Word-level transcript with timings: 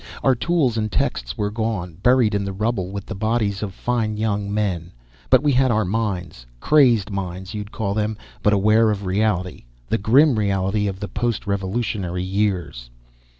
Our 0.23 0.33
tools 0.33 0.77
and 0.77 0.91
texts 0.91 1.37
were 1.37 1.51
gone, 1.51 1.93
buried 2.01 2.33
in 2.33 2.43
the 2.43 2.53
rubble 2.53 2.89
with 2.89 3.05
the 3.05 3.13
bodies 3.13 3.61
of 3.61 3.75
fine 3.75 4.17
young 4.17 4.51
men. 4.51 4.91
But 5.29 5.43
we 5.43 5.51
had 5.51 5.69
our 5.69 5.85
minds. 5.85 6.47
Crazed 6.59 7.11
minds, 7.11 7.53
you'd 7.53 7.71
call 7.71 7.93
them 7.93 8.17
but 8.41 8.51
aware 8.51 8.89
of 8.89 9.05
reality. 9.05 9.65
The 9.89 9.99
grim 9.99 10.39
reality 10.39 10.87
of 10.87 10.99
the 11.01 11.07
post 11.07 11.45
revolutionary 11.45 12.23
years. 12.23 12.89